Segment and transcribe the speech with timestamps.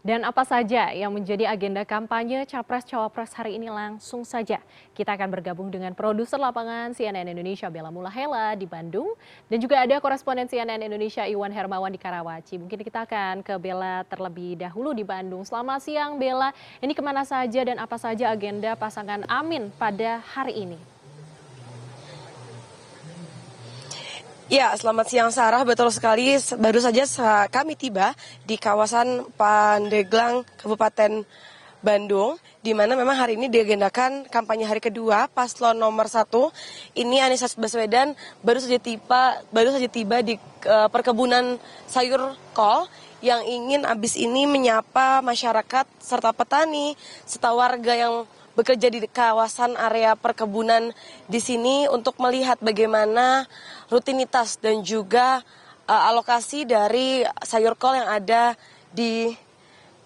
[0.00, 4.56] Dan apa saja yang menjadi agenda kampanye Capres-Cawapres hari ini langsung saja.
[4.96, 9.12] Kita akan bergabung dengan produser lapangan CNN Indonesia Bella Mulahela di Bandung.
[9.52, 12.56] Dan juga ada koresponden CNN Indonesia Iwan Hermawan di Karawaci.
[12.56, 15.44] Mungkin kita akan ke Bella terlebih dahulu di Bandung.
[15.44, 20.64] Selamat siang Bella, ini ke mana saja dan apa saja agenda pasangan Amin pada hari
[20.64, 20.89] ini?
[24.50, 25.62] Ya, selamat siang Sarah.
[25.62, 27.06] Betul sekali, baru saja
[27.46, 31.22] kami tiba di kawasan Pandeglang, Kabupaten
[31.78, 36.50] Bandung, di mana memang hari ini diagendakan kampanye hari kedua paslon nomor satu.
[36.98, 40.34] Ini Anies Baswedan baru saja tiba, baru saja tiba di
[40.66, 41.54] uh, perkebunan
[41.86, 42.90] sayur kol
[43.22, 48.26] yang ingin abis ini menyapa masyarakat serta petani serta warga yang
[48.58, 50.90] bekerja di kawasan area perkebunan
[51.30, 53.46] di sini untuk melihat bagaimana
[53.88, 55.42] rutinitas dan juga
[55.86, 58.54] uh, alokasi dari sayur kol yang ada
[58.90, 59.30] di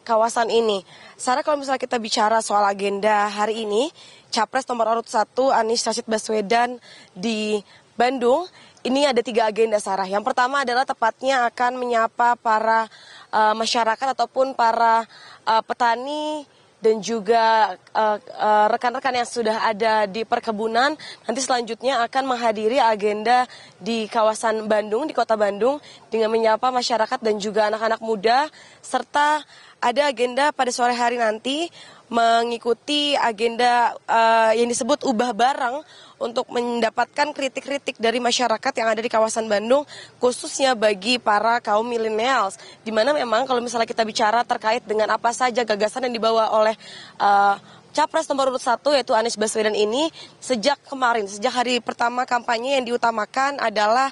[0.05, 0.85] kawasan ini.
[1.17, 3.89] Sarah kalau misalnya kita bicara soal agenda hari ini,
[4.29, 5.25] Capres nomor urut 1
[5.57, 6.77] Anies Rashid Baswedan
[7.17, 7.65] di
[7.97, 8.45] Bandung,
[8.85, 10.05] ini ada tiga agenda Sarah.
[10.05, 12.85] Yang pertama adalah tepatnya akan menyapa para
[13.33, 15.09] uh, masyarakat ataupun para
[15.49, 16.45] uh, petani
[16.85, 20.93] dan juga eh, eh, rekan-rekan uh, uh, yang sudah ada di perkebunan
[21.25, 23.49] nanti selanjutnya akan menghadiri agenda
[23.81, 25.81] di kawasan Bandung, di kota Bandung
[26.13, 28.53] dengan menyapa masyarakat dan juga anak-anak muda
[28.85, 29.41] serta
[29.81, 31.73] ada agenda pada sore hari nanti
[32.15, 35.83] mengikuti agenda uh, yang disebut ubah barang
[36.23, 39.83] untuk mendapatkan kritik-kritik dari masyarakat yang ada di kawasan Bandung
[40.23, 42.55] khususnya bagi para kaum millennials.
[42.87, 46.79] Di mana memang kalau misalnya kita bicara terkait dengan apa saja gagasan yang dibawa oleh
[47.19, 47.59] uh,
[47.95, 50.11] Capres nomor urut satu yaitu Anies Baswedan ini
[50.43, 54.11] sejak kemarin, sejak hari pertama kampanye yang diutamakan adalah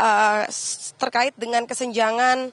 [0.00, 0.48] uh,
[0.96, 2.48] terkait dengan kesenjangan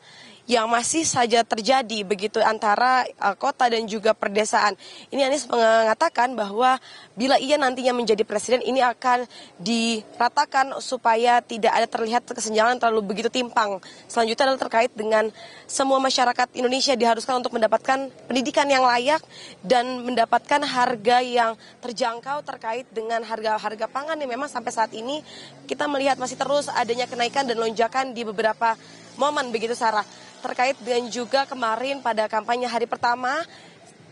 [0.45, 4.77] yang masih saja terjadi begitu antara uh, kota dan juga perdesaan.
[5.09, 6.77] Ini Anies mengatakan bahwa
[7.17, 9.25] bila ia nantinya menjadi presiden ini akan
[9.57, 13.81] diratakan supaya tidak ada terlihat kesenjangan terlalu begitu timpang.
[14.05, 15.33] Selanjutnya adalah terkait dengan
[15.65, 19.25] semua masyarakat Indonesia diharuskan untuk mendapatkan pendidikan yang layak
[19.65, 25.25] dan mendapatkan harga yang terjangkau terkait dengan harga-harga pangan yang memang sampai saat ini
[25.65, 28.77] kita melihat masih terus adanya kenaikan dan lonjakan di beberapa
[29.17, 30.05] momen begitu Sarah
[30.45, 33.41] terkait dengan juga kemarin pada kampanye hari pertama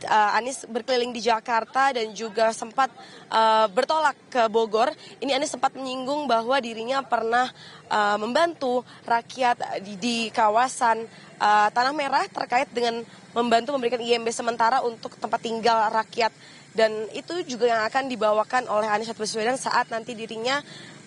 [0.08, 2.92] uh, Anies berkeliling di Jakarta dan juga sempat
[3.32, 4.92] uh, bertolak ke Bogor.
[5.22, 7.50] Ini Anies sempat menyinggung bahwa dirinya pernah
[7.88, 11.06] uh, membantu rakyat di, di kawasan
[11.40, 16.34] uh, Tanah Merah terkait dengan membantu memberikan IMB sementara untuk tempat tinggal rakyat.
[16.74, 20.58] Dan itu juga yang akan dibawakan oleh Anies Baswedan saat nanti dirinya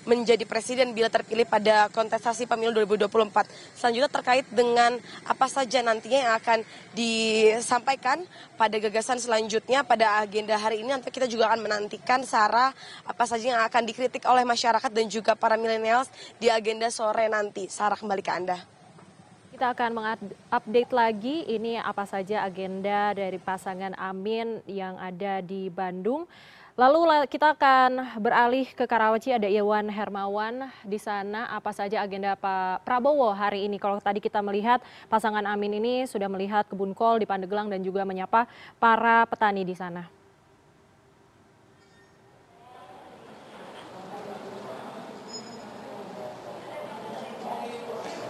[0.07, 3.47] menjadi presiden bila terpilih pada kontestasi pemilu 2024.
[3.75, 4.97] Selanjutnya terkait dengan
[5.27, 6.59] apa saja nantinya yang akan
[6.95, 8.23] disampaikan
[8.55, 12.71] pada gagasan selanjutnya pada agenda hari ini nanti kita juga akan menantikan Sarah
[13.05, 17.67] apa saja yang akan dikritik oleh masyarakat dan juga para milenials di agenda sore nanti.
[17.67, 18.59] Sarah kembali ke Anda.
[19.57, 26.29] Kita akan mengupdate lagi ini apa saja agenda dari pasangan Amin yang ada di Bandung.
[26.77, 32.85] Lalu kita akan beralih ke Karawaci ada Iwan Hermawan di sana apa saja agenda Pak
[32.85, 33.81] Prabowo hari ini.
[33.81, 38.05] Kalau tadi kita melihat pasangan Amin ini sudah melihat kebun kol di Pandeglang dan juga
[38.05, 38.45] menyapa
[38.77, 40.05] para petani di sana.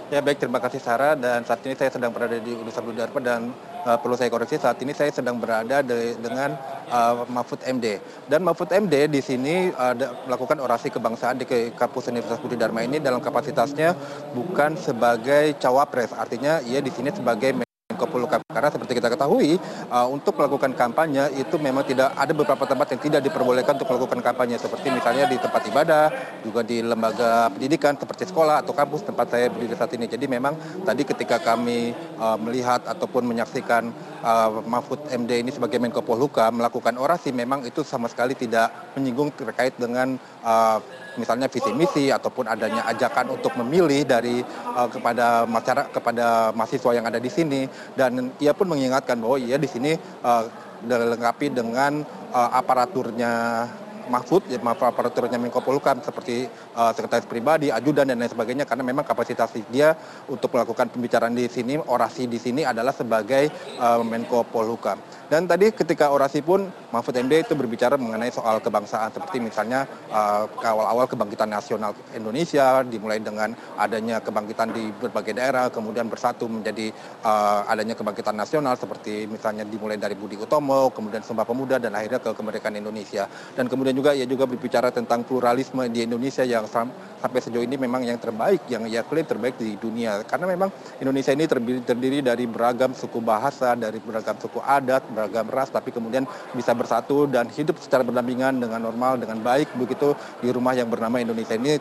[0.06, 1.18] Ya baik, terima kasih Sarah.
[1.18, 3.50] Dan saat ini saya sedang berada di Universitas Dharma dan
[3.94, 6.58] perlu saya koreksi saat ini saya sedang berada de dengan
[6.90, 8.02] uh, Mahfud MD.
[8.26, 9.94] Dan Mahfud MD di sini uh,
[10.26, 13.94] melakukan orasi kebangsaan di kampus Universitas Budi Dharma ini dalam kapasitasnya
[14.34, 17.65] bukan sebagai cawapres, artinya ia di sini sebagai
[18.04, 18.44] Polhukam.
[18.44, 19.56] Karena seperti kita ketahui,
[19.88, 24.20] uh, untuk melakukan kampanye itu memang tidak ada beberapa tempat yang tidak diperbolehkan untuk melakukan
[24.20, 24.60] kampanye.
[24.60, 26.04] Seperti misalnya di tempat ibadah,
[26.44, 30.04] juga di lembaga pendidikan seperti sekolah atau kampus tempat saya berdiri saat ini.
[30.04, 30.52] Jadi memang
[30.84, 33.88] tadi ketika kami uh, melihat ataupun menyaksikan
[34.20, 39.32] uh, Mahfud MD ini sebagai Menko Polhukam melakukan orasi, memang itu sama sekali tidak menyinggung
[39.32, 40.82] terkait dengan uh,
[41.16, 44.44] misalnya visi misi ataupun adanya ajakan untuk memilih dari
[44.76, 49.60] uh, kepada masyarakat kepada mahasiswa yang ada di sini dan ia pun mengingatkan bahwa ia
[49.60, 49.94] di sini
[50.24, 50.44] uh,
[50.82, 52.02] dilengkapi dengan
[52.34, 53.64] uh, aparaturnya
[54.06, 59.02] Mahfud, ya, aparaturnya Menko Polhukam seperti uh, sekretaris pribadi, ajudan dan lain sebagainya karena memang
[59.02, 59.98] kapasitas dia
[60.30, 64.98] untuk melakukan pembicaraan di sini, orasi di sini adalah sebagai uh, Menko Polhukam.
[65.26, 69.82] Dan tadi ketika orasi pun Mahfud MD itu berbicara mengenai soal kebangsaan seperti misalnya
[70.14, 76.94] uh, awal-awal kebangkitan nasional Indonesia dimulai dengan adanya kebangkitan di berbagai daerah kemudian bersatu menjadi
[77.26, 82.22] uh, adanya kebangkitan nasional seperti misalnya dimulai dari Budi Utomo kemudian Sumpah Pemuda dan akhirnya
[82.22, 83.26] ke kemerdekaan Indonesia.
[83.58, 88.04] Dan kemudian juga ia juga berbicara tentang pluralisme di Indonesia yang sampai sejauh ini memang
[88.04, 90.20] yang terbaik yang ia klaim terbaik di dunia.
[90.28, 90.68] Karena memang
[91.00, 95.90] Indonesia ini terdiri, terdiri dari beragam suku bahasa, dari beragam suku adat, beragam ras tapi
[95.90, 100.12] kemudian bisa bersatu dan hidup secara berdampingan dengan normal dengan baik begitu
[100.44, 101.56] di rumah yang bernama Indonesia.
[101.56, 101.80] Ini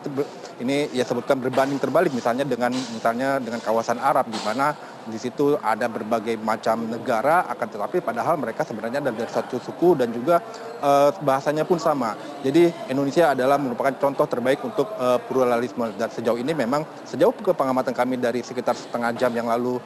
[0.64, 5.54] ini ia sebutkan berbanding terbalik misalnya dengan misalnya dengan kawasan Arab di mana di situ
[5.62, 10.42] ada berbagai macam negara akan tetapi padahal mereka sebenarnya dari satu suku dan juga
[10.82, 12.18] uh, bahasanya pun sama.
[12.42, 17.54] Jadi Indonesia adalah merupakan contoh terbaik untuk uh, pluralisme dan sejauh ini memang sejauh ke
[17.54, 19.78] pengamatan kami dari sekitar setengah jam yang lalu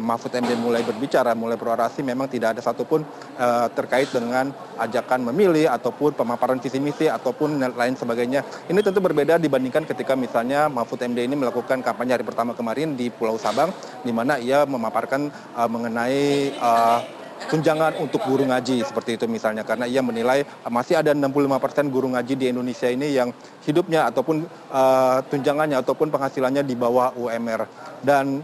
[0.00, 3.02] Mahfud MD mulai berbicara, mulai berorasi memang tidak ada satupun
[3.38, 8.46] uh, terkait dengan ajakan memilih ataupun pemaparan visi misi ataupun lain sebagainya.
[8.70, 13.12] Ini tentu berbeda dibandingkan ketika misalnya Mahfud MD ini melakukan kampanye hari pertama kemarin di
[13.12, 13.74] Pulau Sabang
[14.06, 17.04] di mana ia memaparkan uh, mengenai uh,
[17.52, 19.60] tunjangan untuk guru ngaji seperti itu misalnya.
[19.60, 23.28] Karena ia menilai masih ada 65% guru ngaji di Indonesia ini yang
[23.68, 27.68] hidupnya ataupun uh, tunjangannya ataupun penghasilannya di bawah UMR
[28.00, 28.40] dan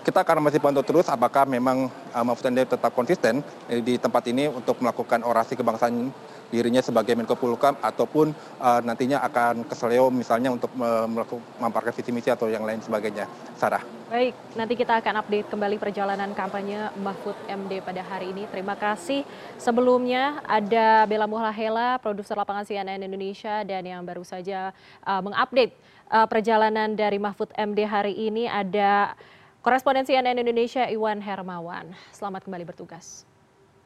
[0.00, 4.48] kita akan masih pantau terus apakah memang uh, Mahfud MD tetap konsisten di tempat ini
[4.48, 6.12] untuk melakukan orasi kebangsaan
[6.50, 12.28] dirinya sebagai Menko Polhukam ataupun uh, nantinya akan ke Seleo misalnya untuk memparkai visi misi
[12.28, 13.30] atau yang lain sebagainya.
[13.54, 13.80] Sarah.
[14.10, 18.50] Baik, nanti kita akan update kembali perjalanan kampanye Mahfud MD pada hari ini.
[18.50, 19.22] Terima kasih.
[19.54, 24.74] Sebelumnya ada Bella Muhlahela, produser lapangan CNN Indonesia dan yang baru saja
[25.06, 25.78] uh, mengupdate
[26.10, 29.14] uh, perjalanan dari Mahfud MD hari ini ada
[29.60, 31.92] korespondensi CNN Indonesia Iwan Hermawan.
[32.16, 33.29] Selamat kembali bertugas.